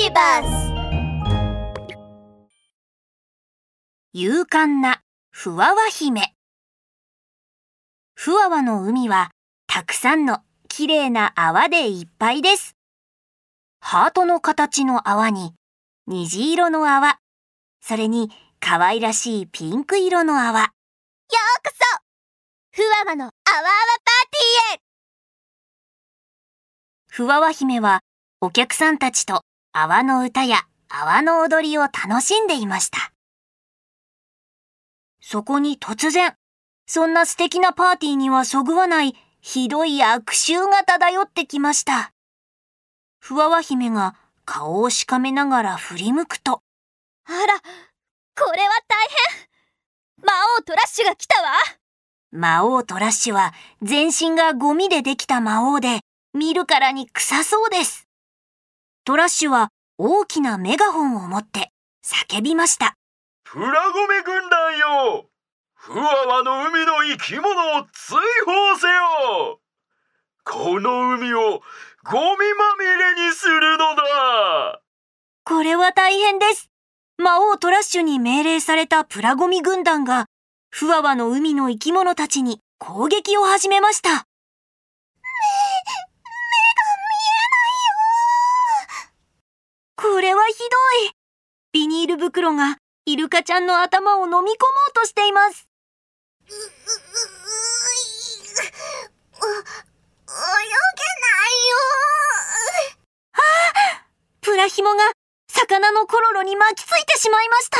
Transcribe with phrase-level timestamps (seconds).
[0.00, 0.72] ビバス
[4.12, 6.34] 勇敢なふわわ姫。
[8.14, 9.32] ふわわの海は
[9.66, 10.38] たくさんの
[10.68, 12.76] きれいな泡でいっぱいです。
[13.80, 15.54] ハートの形の泡に
[16.06, 17.18] 虹色の泡、
[17.80, 18.30] それに
[18.60, 20.60] 可愛らしいピンク色の泡。
[20.60, 20.68] よう
[21.64, 21.72] こ
[22.72, 22.82] そ。
[22.82, 23.70] ふわわのあわあわ
[24.04, 24.80] パーティーへ。
[27.10, 27.98] ふわわ姫は
[28.40, 29.42] お客さんたちと
[29.80, 33.12] 泡の歌や泡の踊りを楽しんでいました。
[35.20, 36.34] そこに突然、
[36.86, 42.12] そんな素敵なパーティーにはそぐわないひどい悪臭が漂ってきました。
[43.20, 46.60] ふわわ姫が顔をしかめながら振り向くと、
[47.26, 47.36] あら
[48.36, 49.06] これは大
[50.18, 51.50] 変魔王トラッシュが来たわ
[52.32, 56.00] 魔王トラッシュは全身がゴミでできた魔王で
[56.34, 58.07] 見るからに臭そうです。
[59.08, 61.72] トラッシュは大きなメガホンを持って
[62.04, 62.94] 叫びました。
[63.42, 65.24] プラゴメ軍団よ
[65.72, 69.60] ふわわの海の生き物を追放せよ
[70.44, 74.82] この海をゴミまみれにするのだ
[75.42, 76.68] これは大変です。
[77.16, 80.26] 魔王トラッシュに命令されたプラゴミ軍団が、
[80.68, 84.28] ふわわの海の生き物たちに攻撃を始めました。
[90.00, 90.64] これはひど
[91.08, 91.12] い。
[91.72, 92.76] ビニール袋が
[93.06, 94.52] イルカちゃんの頭を飲み込もう
[94.92, 95.66] としています。
[96.46, 96.66] う、う、う、う、
[99.48, 101.76] 泳げないよ
[103.32, 103.40] あ
[104.42, 105.12] プラヒモが
[105.50, 107.78] 魚のコロロに巻きついてしまいました。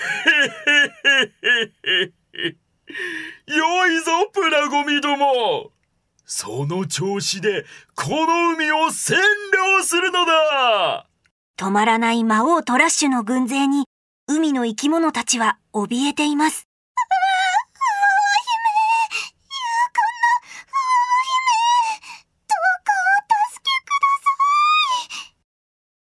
[0.00, 2.56] へへへへへ
[3.54, 5.70] よいぞプラゴミども
[6.24, 11.06] その調子でこの海を占領するのだ
[11.58, 13.86] 止まらない魔王トラッシュの軍勢に
[14.28, 16.68] 海の生き物たちは怯えています。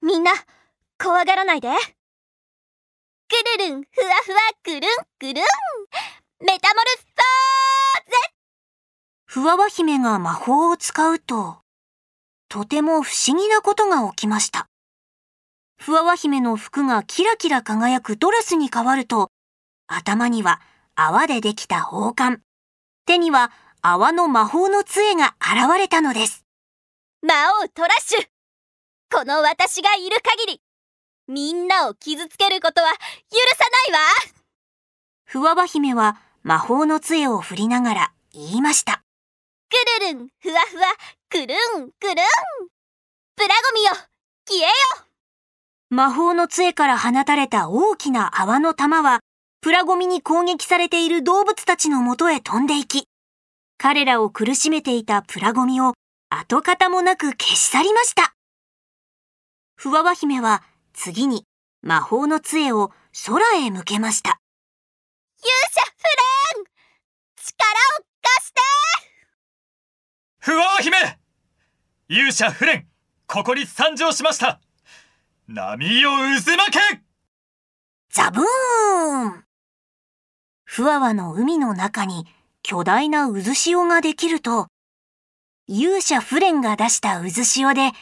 [0.00, 0.32] みんな
[1.02, 4.80] 怖がらないでくるるんふわふわくるん
[5.18, 5.34] くるん
[6.40, 8.16] メタモルフォーゼ
[9.26, 11.58] ふわわ姫が魔法を使うと、
[12.48, 14.68] とても不思議なことが起きました。
[15.76, 19.30] ふわわ姫の服がキラキラ輝くドレスに変わると、
[19.86, 20.60] 頭には
[20.94, 22.42] 泡でできた王冠、
[23.06, 23.52] 手には
[23.82, 26.44] 泡の魔法の杖が現れたのです。
[27.22, 28.26] 魔王トラッシュ。
[29.12, 30.60] この私がいる限り
[31.28, 32.96] みんなを傷つけることは許
[33.56, 34.08] さないわ。
[35.24, 39.02] ふわわ姫は魔法の杖を振りながら言いました。
[39.70, 40.86] くるるんふわふわ
[41.30, 42.16] くるんくるん。
[43.36, 43.90] プラゴミよ
[44.46, 45.03] 消えよ
[45.90, 49.20] 魔法の杖から放たれた大きな泡の玉は、
[49.60, 53.06] プラゴミに攻撃されている動物たちのもとへ飛んでいき、
[53.78, 55.94] 彼らを苦しめていたプラゴミを
[56.30, 58.34] 跡形もなく消し去りました。
[59.76, 60.62] ふわわ姫は
[60.92, 61.44] 次に
[61.82, 62.90] 魔法の杖を
[63.26, 64.38] 空へ向けました。
[65.44, 66.02] 勇者フ
[66.56, 66.64] レン
[67.36, 67.54] 力
[68.00, 68.60] を貸して
[70.38, 70.96] ふわわ姫
[72.08, 72.86] 勇者フレン
[73.26, 74.60] ここに参上しました
[75.46, 76.10] 波よ
[76.42, 76.78] 渦巻け
[78.10, 79.44] ザブーン
[80.64, 82.24] ふわわの海の中に
[82.62, 84.68] 巨大な渦潮ができると、
[85.68, 87.92] 勇者フレンが出した渦潮で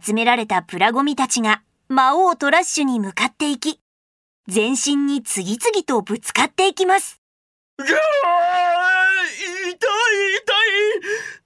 [0.00, 3.80] 集められたプラゴミたちが魔王トラッシュに向かっていき、
[4.46, 7.20] 全身に次々とぶつかっていきます。
[7.78, 7.94] がー痛
[9.66, 9.86] い痛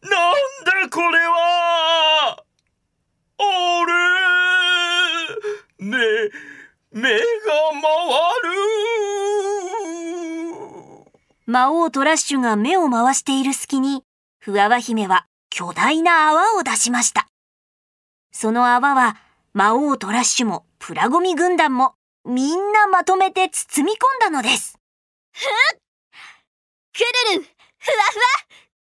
[0.07, 0.33] いなん
[0.83, 2.45] だこれは
[3.39, 3.43] あ
[3.87, 4.17] れ
[6.93, 7.23] 目目が回
[8.51, 8.57] る
[11.47, 14.03] 魔王トラッシュが目を回している隙に、
[14.39, 17.29] ふわわ姫は巨大な泡を出しました。
[18.33, 19.17] その泡は
[19.53, 24.79] 魔王トラッシュもプラゴミ軍団もみんなまとめて包み込んだのです。
[26.93, 28.23] くるるんふわふわ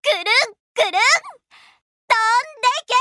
[0.01, 0.23] くるん
[0.73, 0.99] くるん飛ん
[2.61, 2.93] でけ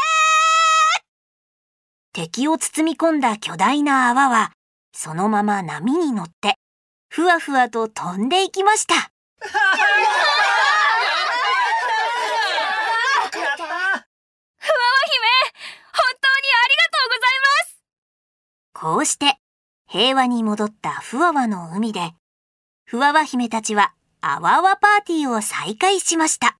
[2.14, 4.52] 敵を包み込んだ巨大な泡は、
[4.92, 6.54] そのまま波に乗って、
[7.08, 9.10] ふわふわと飛んでいきました。
[18.72, 19.34] こうして、
[19.88, 22.12] 平和に戻ったふわわの海で、
[22.84, 26.58] ふわわ姫たちは、あわあわパーティーを再開しました。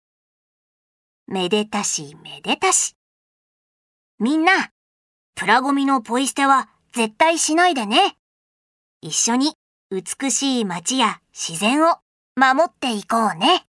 [1.29, 2.97] めでたしめでたし。
[4.19, 4.74] みんな、
[5.37, 8.17] プラゴミのポイ捨ては絶対しないでね。
[9.01, 9.55] 一緒に
[9.91, 11.97] 美しい街や自然を
[12.37, 13.67] 守っていこうね。